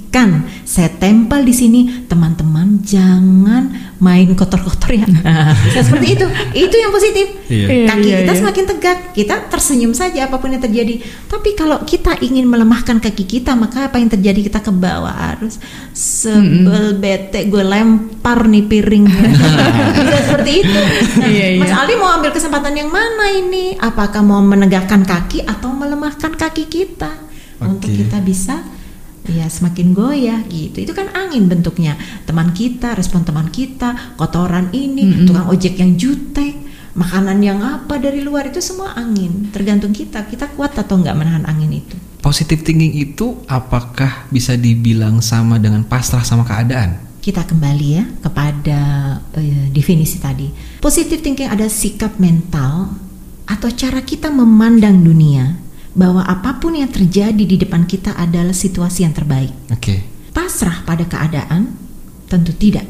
[0.07, 1.81] bersihkan, saya tempel di sini.
[2.07, 5.07] Teman-teman jangan main kotor-kotor ya.
[5.77, 7.27] Seperti itu, itu yang positif.
[7.51, 7.91] Iya.
[7.91, 8.41] Kaki Iya, kita iya.
[8.41, 11.03] semakin tegak, kita tersenyum saja apa pun yang terjadi.
[11.27, 15.59] Tapi kalau kita ingin melemahkan kaki kita, maka apa yang terjadi kita ke bawah harus
[15.91, 19.27] sebel bete gue lempar nih piringnya.
[20.07, 20.81] Bisa seperti itu.
[21.19, 21.61] Nah, Iya, iya.
[21.61, 23.75] Mas Aldi mau ambil kesempatan yang mana ini?
[23.83, 27.11] Apakah mau menegakkan kaki atau melemahkan kaki kita
[27.59, 28.05] untuk Oke.
[28.05, 28.61] kita bisa
[29.31, 30.83] ya semakin goyah gitu.
[30.83, 31.99] Itu kan angin bentuknya.
[32.25, 36.55] Teman kita, respon teman kita, kotoran ini, tukang ojek yang jutek,
[36.97, 39.53] makanan yang apa dari luar itu semua angin.
[39.53, 41.97] Tergantung kita, kita kuat atau nggak menahan angin itu.
[42.25, 46.99] Positive thinking itu apakah bisa dibilang sama dengan pasrah sama keadaan?
[47.23, 48.81] Kita kembali ya kepada
[49.39, 50.51] eh, definisi tadi.
[50.83, 52.95] Positive thinking ada sikap mental
[53.47, 55.66] atau cara kita memandang dunia
[55.97, 59.51] bahwa apa pun yang terjadi di depan kita adalah situasi yang terbaik.
[59.73, 60.05] Oke.
[60.37, 61.73] Pasrah pada keadaan?
[62.29, 62.85] Tentu tidak.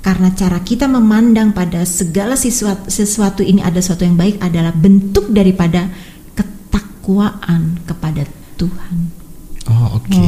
[0.00, 5.28] Karena cara kita memandang pada segala sesuatu, sesuatu ini ada sesuatu yang baik adalah bentuk
[5.28, 5.92] daripada
[6.32, 8.24] ketakwaan kepada
[8.56, 8.96] Tuhan.
[9.68, 10.24] Oh, oke.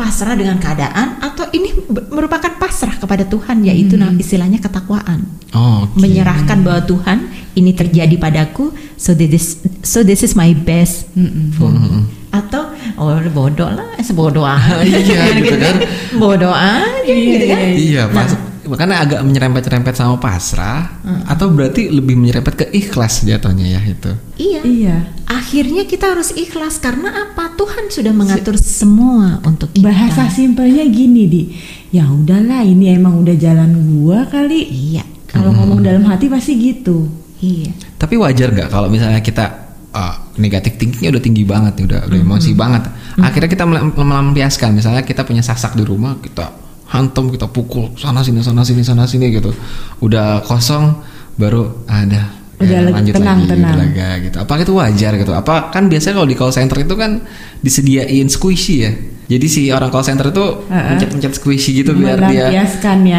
[0.00, 1.76] Pasrah dengan keadaan atau ini
[2.08, 5.28] merupakan pasrah kepada Tuhan yaitu nam- istilahnya ketakwaan.
[5.52, 6.00] Oh, oke.
[6.00, 11.10] Menyerahkan bahwa Tuhan ini terjadi padaku so this so this is my best
[11.58, 12.06] for me.
[12.30, 12.70] Atau
[13.02, 14.78] oh bodoh lah, sebodoh aja.
[14.86, 15.76] Iya, gitu kan.
[16.22, 17.66] Bodoh aja gitu kan.
[17.74, 18.30] Iya, pas,
[18.62, 24.12] makanya agak menyerempet-nyerempet sama pasrah atau berarti lebih menyerempet ke ikhlas jatuhnya ya itu.
[24.38, 24.60] Iya.
[24.62, 24.96] Iya.
[25.26, 27.58] Akhirnya kita harus ikhlas karena apa?
[27.58, 29.82] Tuhan sudah mengatur semua untuk kita.
[29.82, 31.42] Bahasa simpelnya gini di,
[31.90, 34.62] ya udahlah ini emang udah jalan gua kali.
[34.70, 35.04] Iya.
[35.26, 37.21] Kalau ngomong dalam hati pasti gitu.
[37.42, 37.74] Iya.
[37.98, 42.18] Tapi wajar nggak kalau misalnya kita uh, negatif thinkingnya udah tinggi banget nih, udah udah
[42.22, 42.82] emosi banget.
[43.18, 46.54] Akhirnya kita mel- melampiaskan, misalnya kita punya sasak di rumah, kita
[46.88, 49.50] hantam, kita pukul sana sini sana sini sana sini gitu.
[49.98, 51.02] Udah kosong,
[51.34, 53.74] baru ada Udah leg- lanjut tenang, lagi, tenang.
[53.76, 54.36] lega gitu.
[54.38, 55.32] Apakah itu wajar gitu?
[55.32, 57.10] Apa kan biasanya kalau di call center itu kan
[57.58, 58.92] disediain squishy ya.
[59.22, 62.62] Jadi si orang call center itu mencet-mencet squishy gitu biar dia ya.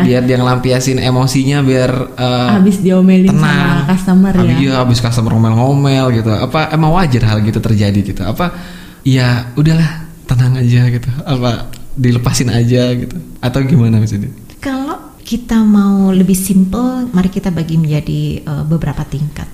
[0.06, 3.82] biar dia ngelampiasin emosinya biar uh, Habis diomelin tenang.
[3.82, 4.58] sama customer Habis ya.
[4.62, 6.30] iya, habis customer ngomel-ngomel gitu.
[6.30, 8.22] Apa emang wajar hal gitu terjadi gitu?
[8.22, 8.54] Apa
[9.02, 11.10] ya udahlah tenang aja gitu.
[11.20, 13.18] Apa dilepasin aja gitu?
[13.42, 14.30] Atau gimana maksudnya?
[14.62, 19.48] Kalau kita mau lebih simple, mari kita bagi menjadi eh, beberapa tingkat.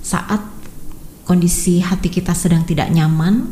[0.00, 0.40] Saat
[1.26, 3.50] kondisi hati kita sedang tidak nyaman,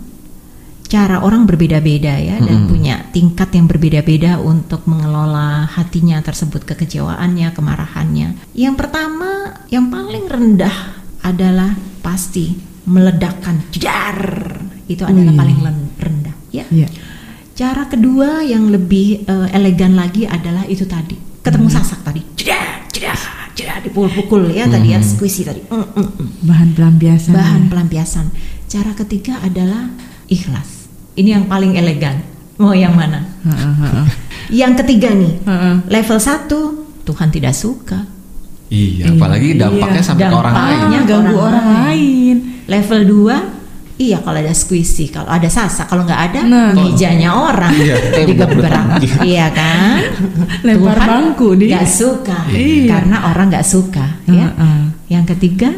[0.86, 2.70] cara orang berbeda-beda ya dan Mm-mm.
[2.70, 8.52] punya tingkat yang berbeda-beda untuk mengelola hatinya tersebut, kekecewaannya, kemarahannya.
[8.52, 11.72] Yang pertama, yang paling rendah adalah
[12.04, 14.20] pasti meledakkan jedar.
[14.84, 15.40] Itu adalah Wih.
[15.40, 15.58] paling
[15.96, 16.68] rendah, ya.
[16.68, 16.88] Iya.
[17.56, 21.31] Cara kedua yang lebih eh, elegan lagi adalah itu tadi.
[21.42, 22.22] Ketemu sasak tadi.
[22.38, 23.18] Jedar, jedar,
[23.52, 25.58] jedar dipukul-pukul ya tadi ya squishy tadi.
[25.66, 26.28] Mm, mm, mm.
[26.46, 27.32] Bahan pelampiasan.
[27.34, 28.26] Bahan pelampiasan.
[28.70, 29.90] Cara ketiga adalah
[30.30, 30.86] ikhlas.
[31.12, 32.22] Ini yang paling elegan.
[32.56, 33.26] Mau yang mana?
[33.42, 34.06] Heeh, heeh.
[34.54, 35.34] Yang ketiga nih.
[35.42, 35.74] Heeh.
[35.90, 36.60] Level satu
[37.02, 38.06] Tuhan tidak suka.
[38.72, 40.64] Iya, apalagi dampaknya Iya, sampai ke orang lain.
[40.80, 41.00] dampaknya.
[41.04, 42.36] Ganggu Orang orang, lain.
[42.64, 43.61] Level 2
[44.02, 46.74] Iya kalau ada squishy, kalau ada sasak, kalau nggak ada Nah.
[46.74, 47.94] mejanya orang Iya,
[48.28, 50.02] digebrak, iya kan?
[50.60, 51.78] Lempar Tuhan bangku dia.
[51.78, 52.84] nggak suka, Iya.
[52.90, 54.50] karena orang nggak suka, ya.
[54.50, 54.80] Heeh.
[55.08, 55.70] Yang ketiga,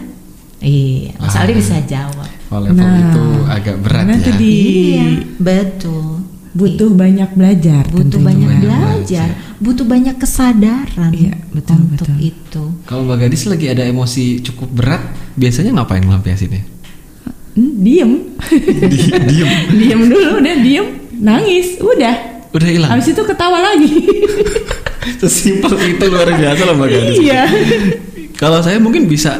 [0.58, 1.42] iya, Mas Ah.
[1.42, 2.30] Ali bisa jawab.
[2.48, 2.96] Oh, level Nah.
[3.02, 4.20] itu agak berat Nah, ya.
[4.20, 5.06] itu di- Iya,
[5.36, 6.06] betul.
[6.54, 7.82] Butuh banyak belajar.
[7.90, 8.26] butuh tentunya.
[8.30, 12.16] banyak belajar, butuh banyak kesadaran Iya, betul, untuk betul.
[12.22, 12.64] itu.
[12.84, 15.02] Kalau Mbak Gadis lagi ada emosi cukup berat,
[15.34, 16.62] biasanya ngapain melampiasinnya?
[17.54, 18.12] Hmm, diem.
[19.30, 19.50] Diem.
[19.80, 20.86] diem dulu, udah diem.
[21.22, 22.14] Nangis, udah.
[22.50, 22.90] Udah hilang.
[22.90, 23.90] Habis itu ketawa lagi.
[25.22, 27.16] Sesimpel itu luar biasa loh Mbak Gadis.
[27.22, 27.44] iya.
[28.34, 29.38] Kalau saya mungkin bisa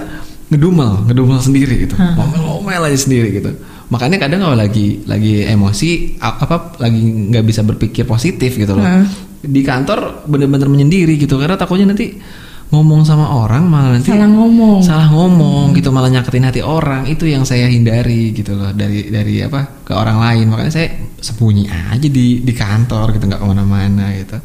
[0.50, 3.50] ngedumel, ngedumel sendiri gitu, ngomel-ngomel aja sendiri gitu.
[3.90, 7.00] Makanya kadang kalau lagi lagi emosi, apa lagi
[7.32, 8.84] nggak bisa berpikir positif gitu loh.
[9.40, 12.16] Di kantor bener-bener menyendiri gitu, karena takutnya nanti
[12.72, 14.80] ngomong sama orang malah nanti Salah ngomong.
[14.82, 19.44] salah ngomong gitu malah nyakitin hati orang itu yang saya hindari gitu loh dari dari
[19.44, 20.88] apa ke orang lain makanya saya
[21.20, 24.36] sembunyi aja di di kantor gitu nggak ke mana-mana gitu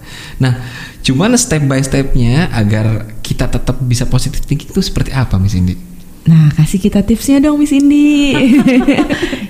[0.43, 0.53] nah
[1.01, 5.88] cuman step by stepnya agar kita tetap bisa positif thinking itu seperti apa Miss Indi?
[6.29, 8.33] Nah, kasih kita tipsnya dong Miss Indi.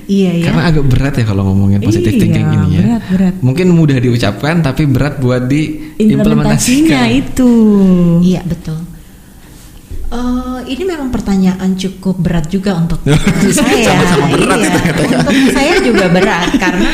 [0.10, 0.46] Iya, iya.
[0.50, 2.82] Karena agak berat ya kalau ngomongin positive Iya, thinking ini ya.
[2.82, 3.34] berat, berat.
[3.46, 7.08] Mungkin mudah diucapkan tapi berat buat Implementasinya diimplementasikan.
[7.14, 7.52] itu.
[8.26, 8.89] Iya betul.
[10.10, 12.98] Eh, ini memang pertanyaan cukup berat juga untuk
[13.54, 13.94] saya.
[13.94, 15.04] Sama-sama berat Iya, itu.
[15.06, 16.90] Untuk saya juga berat karena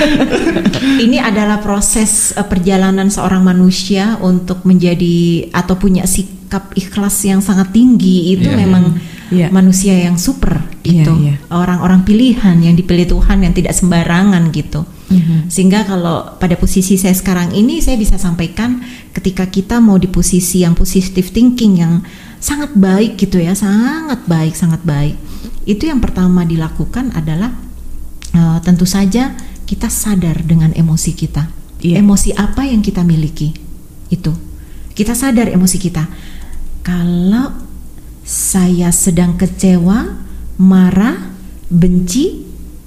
[0.99, 7.71] ini adalah proses eh, perjalanan seorang manusia untuk menjadi atau punya sikap ikhlas yang sangat
[7.71, 8.59] tinggi itu Iya.
[8.59, 8.99] memang
[9.31, 9.47] Iya.
[9.47, 11.11] manusia yang super Iya, gitu.
[11.17, 11.35] iya.
[11.47, 14.83] Orang-orang pilihan yang dipilih Tuhan yang tidak sembarangan gitu.
[15.07, 15.47] Mhm.
[15.47, 18.83] Sehingga kalau pada posisi saya sekarang ini saya bisa sampaikan
[19.15, 22.03] ketika kita mau di posisi yang positive thinking yang
[22.39, 25.15] sangat baik gitu ya, sangat baik, sangat baik.
[25.65, 27.53] Itu yang pertama dilakukan adalah
[28.33, 29.33] eh, tentu saja
[29.65, 31.49] kita sadar dengan emosi kita.
[31.81, 32.01] Iya.
[32.01, 33.51] Emosi apa yang kita miliki?
[34.13, 34.31] Itu.
[34.95, 36.05] Kita sadar emosi kita.
[36.85, 37.51] Kalau
[38.25, 40.17] saya sedang kecewa,
[40.61, 41.33] marah,
[41.67, 42.45] benci,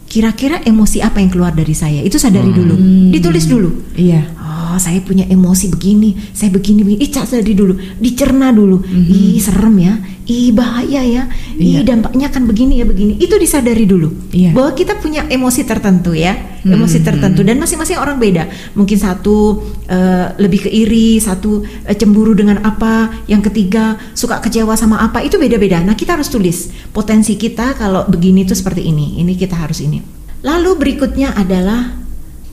[0.08, 2.00] kira-kira emosi apa yang keluar dari saya?
[2.00, 2.74] Itu sadari dulu.
[3.12, 3.70] Ditulis dulu.
[3.98, 4.37] Iya.
[4.58, 6.98] Oh, saya punya emosi begini, saya begini begini.
[7.06, 8.82] Ih, sadari dulu, dicerna dulu.
[8.90, 9.94] Ih, serem ya.
[10.26, 11.22] Ih, bahaya ya.
[11.54, 11.86] Ih, Iya.
[11.86, 13.22] dampaknya akan begini ya, begini.
[13.22, 14.10] Itu disadari dulu.
[14.34, 14.50] Iya.
[14.50, 16.34] Bahwa kita punya emosi tertentu ya,
[16.66, 18.50] emosi tertentu dan masing-masing orang beda.
[18.74, 24.74] Mungkin satu eh, lebih ke iri, satu eh, cemburu dengan apa, yang ketiga suka kecewa
[24.74, 25.22] sama apa.
[25.22, 25.78] Itu beda-beda.
[25.86, 29.22] Nah, kita harus tulis potensi kita kalau begini tuh seperti ini.
[29.22, 30.02] Ini kita harus ini.
[30.42, 32.07] Lalu berikutnya adalah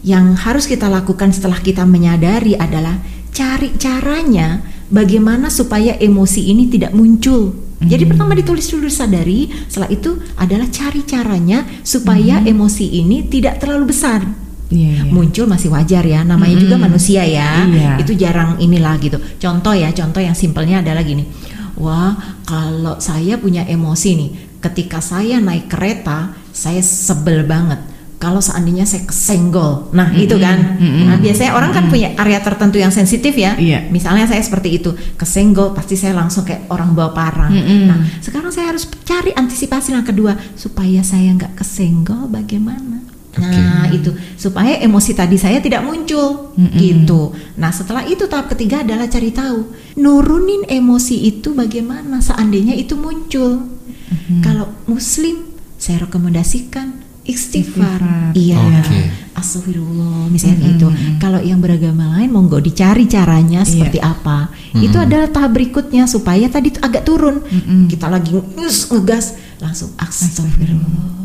[0.06, 3.02] yang harus kita lakukan setelah kita menyadari adalah
[3.34, 4.62] cari caranya
[4.94, 7.58] bagaimana supaya emosi ini tidak muncul.
[7.86, 13.92] Jadi pertama ditulis dulu sadari, setelah itu adalah cari caranya supaya emosi ini tidak terlalu
[13.92, 14.24] besar.
[14.72, 15.12] Iya, iya.
[15.14, 17.68] Muncul masih wajar ya, namanya juga manusia ya.
[17.68, 18.02] Iya.
[18.02, 19.22] Itu jarang inilah gitu.
[19.38, 21.30] Contoh ya, contoh yang simpelnya adalah gini.
[21.78, 22.16] Wah,
[22.48, 24.32] kalau saya punya emosi nih,
[24.64, 27.95] ketika saya naik kereta, saya sebel banget.
[28.16, 30.80] Kalau seandainya saya kesenggol, nah itu kan.
[30.80, 33.60] Nah biasanya orang kan punya area tertentu yang sensitif ya.
[33.60, 33.92] Iya.
[33.92, 37.52] Misalnya saya seperti itu, kesenggol, pasti saya langsung kayak orang bawa parang.
[37.52, 37.92] Mm-mm.
[37.92, 43.04] Nah sekarang saya harus cari antisipasi yang kedua supaya saya nggak kesenggol bagaimana.
[43.36, 47.36] Nah itu supaya emosi tadi saya tidak muncul gitu.
[47.60, 53.76] Nah setelah itu tahap ketiga adalah cari tahu nurunin emosi itu bagaimana seandainya itu muncul.
[54.40, 58.00] Kalau Muslim saya rekomendasikan istighfar.
[58.00, 58.32] Istighfar.
[58.38, 58.62] Iya.
[58.62, 59.02] Oke.
[59.36, 60.88] Astagfirullah misalnya kayak itu.
[61.20, 64.48] Kalau yang beragama lain monggo dicari caranya seperti apa.
[64.72, 67.44] Itu adalah tahap berikutnya supaya tadi agak turun.
[67.92, 71.25] Kita lagi ngegas langsung astagfirullah.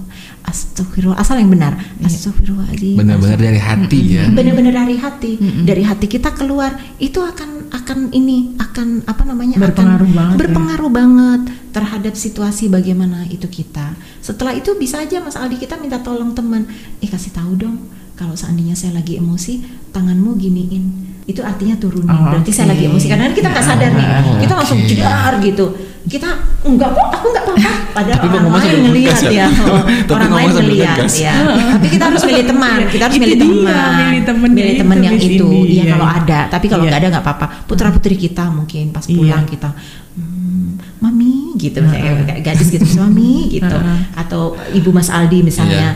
[0.51, 1.79] Astagfirullah asal yang benar.
[2.03, 2.99] Astagfirullahaladzim.
[2.99, 4.27] Benar-benar dari hati ya.
[4.27, 5.33] Benar-benar dari hati.
[5.63, 10.41] Dari hati kita keluar itu akan akan ini akan apa namanya Berpengaruh akan banget ya.
[10.43, 13.95] berpengaruh banget terhadap situasi bagaimana itu kita.
[14.19, 16.67] Setelah itu bisa aja Mas Aldi kita minta tolong teman,
[16.99, 17.79] eh kasih tahu dong
[18.19, 21.10] kalau seandainya saya lagi emosi, tanganmu giniin.
[21.31, 22.11] Itu artinya turunin.
[22.11, 24.07] Oh, Berarti saya lagi emosi karena kita nggak sadar nih.
[24.27, 24.89] Oh, kita langsung oke.
[24.89, 25.67] jedar gitu.
[26.03, 26.29] Kita
[26.65, 27.71] enggak kok, aku enggak apa-apa.
[27.91, 29.31] Padahal Tapi orang lain ngelihat ya.
[29.31, 29.47] ya.
[30.17, 31.15] Orang lain ngelihat ngegas.
[31.19, 31.35] ya.
[31.77, 32.79] Tapi kita harus milih teman.
[32.93, 33.93] Kita harus milih teman.
[34.01, 35.47] milih temen milih teman yang itu.
[35.47, 35.85] Iya iya.
[35.93, 36.39] kalau ada.
[36.49, 36.91] Tapi kalau Iya.
[36.91, 37.47] nggak ada nggak apa-apa.
[37.65, 39.15] Putra putri kita mungkin pas Iya.
[39.15, 39.71] pulang kita.
[40.17, 43.77] "Hmm, Mami gitu kayak gadis gitu mami gitu
[44.15, 45.95] atau ibu Mas Aldi misalnya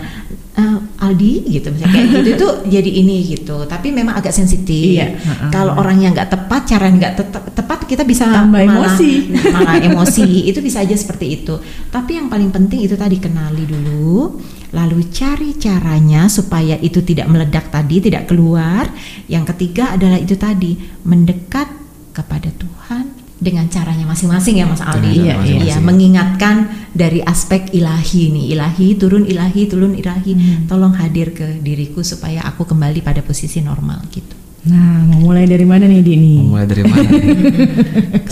[0.55, 3.57] "Eh, Aldi gitu misalnya kayak gitu itu jadi ini gitu.
[3.67, 4.99] Tapi memang agak sensitif.
[4.99, 5.51] Iya, heeh.
[5.51, 9.11] kalau orang yang nggak tepat cara nggak tetap- tepat kita bisa Tambah malah, emosi.
[9.55, 10.27] malah emosi.
[10.51, 11.55] Itu bisa aja seperti itu.
[11.91, 14.39] Tapi yang paling penting itu tadi kenali dulu
[14.75, 18.91] lalu cari caranya supaya itu tidak meledak tadi tidak keluar.
[19.31, 20.75] Yang ketiga adalah itu tadi
[21.07, 21.71] mendekat
[22.15, 23.14] kepada Tuhan
[23.45, 25.85] dengan caranya masing-masing ya Mas Aldi iya, masing-masing.
[25.85, 26.55] mengingatkan
[26.97, 32.65] dari aspek ilahi nih ilahi turun ilahi turun ilahi tolong hadir ke diriku supaya aku
[32.65, 36.41] kembali pada posisi normal gitu Nah, mau mulai dari mana nih Dini?
[36.41, 37.05] Mau mulai dari mana?
[37.05, 37.37] nih?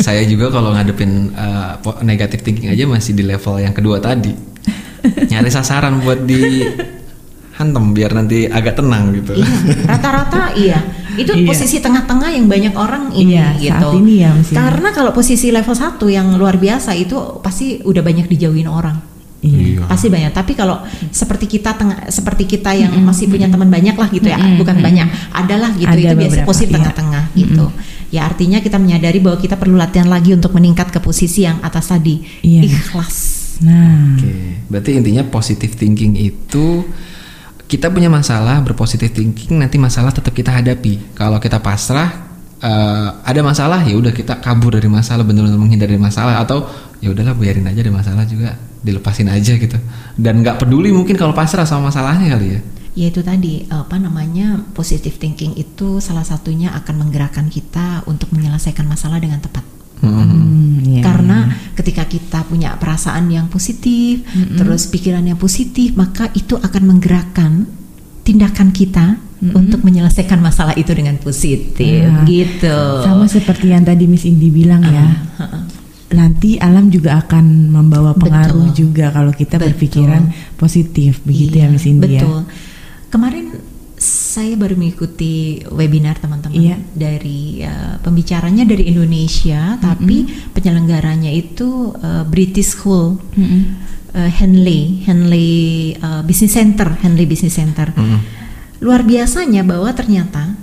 [0.09, 4.33] Saya juga kalau ngadepin uh, po- negative thinking aja masih di level yang kedua tadi.
[5.29, 6.65] Nyari sasaran buat di
[7.61, 9.37] hantem biar nanti agak tenang gitu.
[9.37, 9.53] Iya,
[9.85, 10.81] rata-rata iya.
[11.19, 11.45] Itu Iya.
[11.45, 13.89] posisi tengah-tengah yang banyak orang ini Iya, gitu.
[13.89, 14.33] saat ini ya.
[14.53, 18.97] Karena kalau posisi level 1 yang luar biasa itu pasti udah banyak dijauhin orang.
[19.43, 19.91] Iya.
[19.91, 20.31] Pasti banyak.
[20.31, 24.39] Tapi kalau seperti kita tengah seperti kita yang masih punya teman banyak lah gitu ya,
[24.55, 25.91] bukan banyak, adalah gitu.
[25.91, 26.75] Ada itu biasa posisi iya.
[26.79, 27.67] tengah-tengah gitu.
[28.13, 31.91] Ya artinya kita menyadari bahwa kita perlu latihan lagi untuk meningkat ke posisi yang atas
[31.91, 32.23] tadi.
[32.47, 32.71] Iya.
[32.71, 33.17] Ikhlas.
[33.63, 36.83] Nah, Oke, berarti intinya positive thinking itu
[37.73, 41.17] kita punya masalah berpositive thinking nanti masalah tetap kita hadapi.
[41.17, 42.29] Kalau kita pasrah
[42.61, 46.45] eh, ada masalah ya udah kita kabur dari masalah benar-benar menghindari masalah.
[46.45, 46.69] Atau
[47.01, 49.81] ya udahlah biarin aja ada masalah juga dilepasin aja gitu.
[50.21, 52.61] Dan nggak peduli mungkin kalau pasrah sama masalahnya kali ya.
[52.93, 58.85] Ya itu tadi apa namanya positive thinking itu salah satunya akan menggerakkan kita untuk menyelesaikan
[58.85, 59.65] masalah dengan tepat
[60.03, 60.99] Hmm, iya.
[61.01, 61.39] karena
[61.73, 64.27] ketika kita punya perasaan yang positif
[64.59, 67.71] terus pikiran yang positif maka itu akan menggerakkan
[68.23, 72.23] tindakan kita untuk menyelesaikan masalah itu dengan positif Ya.
[72.23, 75.07] gitu Sama seperti yang tadi Miss Indi bilang ya.
[76.13, 78.79] Nanti alam juga akan membawa pengaruh Betul.
[78.93, 79.67] juga kalau kita Betul.
[79.73, 80.23] berpikiran
[80.55, 82.23] positif, begitu ya Iya, Miss Indi ya.
[82.23, 82.41] Betul.
[83.09, 83.45] Kemarin
[84.33, 86.77] saya baru mengikuti webinar teman-teman Iya.
[86.97, 90.25] dari uh, pembicaranya dari Indonesia, tapi
[90.57, 93.21] penyelenggaranya itu uh, British School.
[93.37, 93.63] Mm-mm.
[94.17, 95.53] uh, Henley, Henley
[96.01, 97.93] uh, Business Center, Henley Business Center.
[98.81, 100.57] Luar biasanya bahwa ternyata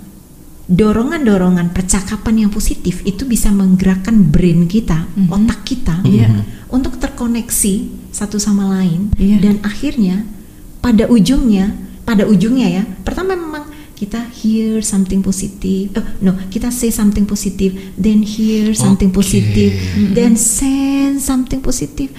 [0.66, 5.98] dorongan-dorongan percakapan yang positif itu bisa menggerakkan brain kita, otak kita
[6.70, 7.74] untuk terkoneksi
[8.10, 9.38] satu sama lain Iya.
[9.42, 10.26] dan akhirnya
[10.78, 11.74] pada ujungnya,
[12.10, 17.94] pada ujungnya ya, pertama memang kita hear something positive, eh, no, kita say something positive,
[17.94, 19.22] then hear something Oke.
[19.22, 19.70] positive,
[20.10, 22.10] then sense something positive,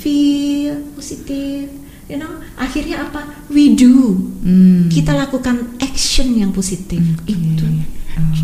[0.00, 3.20] feel positive, you know, akhirnya apa?
[3.48, 4.86] We do, Hmm.
[4.88, 7.66] kita lakukan action yang positif itu.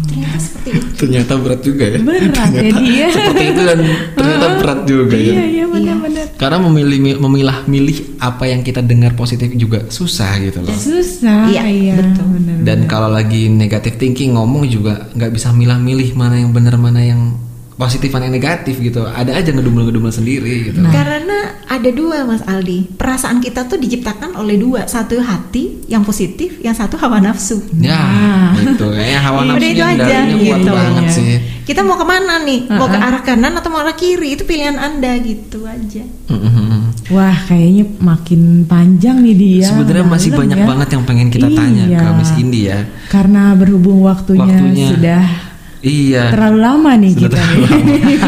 [0.03, 0.93] Ternyata seperti itu.
[0.99, 3.07] ternyata berat juga ya Berat ya Ternyata dia.
[3.15, 3.79] seperti itu dan
[4.13, 6.27] ternyata berat juga ya Iya, iya benar-benar.
[6.35, 11.63] karena memilih memilah milih apa yang kita dengar positif juga susah gitu loh Susah, Iya,
[11.65, 12.27] iya, betul.
[12.27, 12.57] benar.
[12.67, 17.39] dan kalau lagi negatif thinking ngomong juga nggak bisa milah-milih mana yang benar mana yang
[17.81, 22.93] positif mana yang negatif gitu ada aja ngedumel-ngedumel sendiri gitu Karena ada dua Mas Aldi,
[22.93, 27.63] perasaan kita tuh diciptakan oleh dua, satu hati yang positif, yang satu hawa nafsu.
[27.73, 30.71] ya itu kayaknya hawa nafsu itu yang aja, gitu.
[30.71, 31.15] banget Iya.
[31.15, 32.67] sih Kita mau ke mana nih?
[32.69, 34.35] Mau ke arah kanan atau mau arah kiri?
[34.35, 36.03] Itu pilihan anda gitu aja.
[36.27, 37.07] Mhm.
[37.09, 39.67] Wah, kayaknya makin panjang nih dia.
[39.69, 40.67] sebenarnya masih banyak ya.
[40.67, 41.99] banget yang pengen kita tanya Iya.
[42.01, 44.89] ke Miss Indi ya Karena berhubung waktunya, Waktunya.
[44.91, 45.23] sudah
[45.81, 47.69] iya terlalu lama nih Sudah kita lama.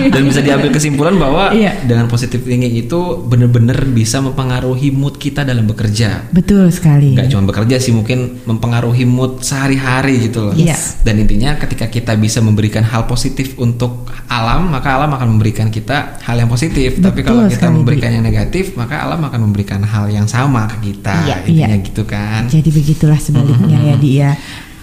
[0.09, 1.73] dan bisa diambil kesimpulan bahwa Iya.
[1.83, 7.13] dengan positive thinking itu bener-bener bisa mempengaruhi mood kita dalam bekerja Betul sekali.
[7.13, 10.97] nggak cuma bekerja sih mungkin mempengaruhi mood sehari-hari gitu loh Yes.
[11.01, 16.17] dan intinya ketika kita bisa memberikan hal positif untuk alam maka alam akan memberikan kita
[16.21, 20.09] hal yang positif tapi Betul kalau kita memberikan yang negatif maka alam akan memberikan hal
[20.09, 21.85] yang sama ke kita Iya, intinya iya.
[21.85, 24.31] gitu kan Jadi begitulah sebaliknya ya dia.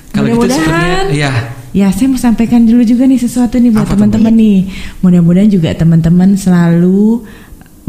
[0.10, 1.32] kalau gitu sebenarnya ya
[1.70, 4.60] Ya, saya mau sampaikan dulu juga nih sesuatu nih buat teman-teman nih.
[5.06, 7.22] Mudah-mudahan juga teman-teman selalu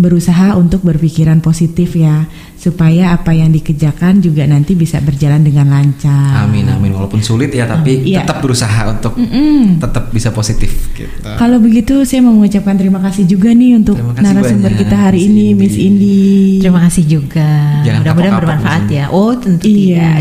[0.00, 6.40] berusaha untuk berpikiran positif ya, supaya apa yang dikerjakan juga nanti bisa berjalan dengan lancar.
[6.40, 8.22] amin amin walaupun sulit ya tapi Iya.
[8.22, 9.78] tetap berusaha untuk Mm-mm.
[9.78, 14.70] tetap bisa positif gitu Kalau begitu saya mau mengucapkan terima kasih juga nih untuk narasumber
[14.70, 15.54] banyak, kita hari Miss ini Indi.
[15.56, 16.20] Miss Indi.
[16.60, 17.50] Terima kasih juga.
[17.80, 19.04] Jangan Mudah-mudahan bermanfaat ya.
[19.08, 20.20] Oh tentu Iya.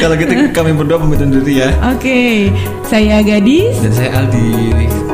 [0.00, 2.50] kalau gitu kami berdua pamit undur diri ya Oke,
[2.84, 3.74] saya Gadis.
[3.80, 5.11] dan saya Aldi